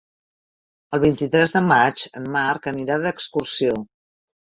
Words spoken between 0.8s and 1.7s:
El vint-i-tres de